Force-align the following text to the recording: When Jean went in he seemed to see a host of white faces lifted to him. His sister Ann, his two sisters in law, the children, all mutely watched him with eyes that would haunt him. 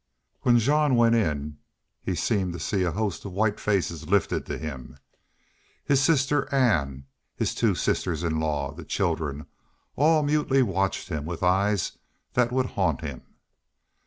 When 0.41 0.57
Jean 0.57 0.95
went 0.95 1.13
in 1.13 1.59
he 2.01 2.15
seemed 2.15 2.53
to 2.53 2.59
see 2.59 2.81
a 2.81 2.91
host 2.91 3.23
of 3.23 3.33
white 3.33 3.59
faces 3.59 4.09
lifted 4.09 4.47
to 4.47 4.57
him. 4.57 4.97
His 5.85 6.01
sister 6.01 6.51
Ann, 6.51 7.05
his 7.35 7.53
two 7.53 7.75
sisters 7.75 8.23
in 8.23 8.39
law, 8.39 8.71
the 8.73 8.83
children, 8.83 9.45
all 9.95 10.23
mutely 10.23 10.63
watched 10.63 11.09
him 11.09 11.23
with 11.25 11.43
eyes 11.43 11.99
that 12.33 12.51
would 12.51 12.65
haunt 12.65 13.01
him. 13.01 13.21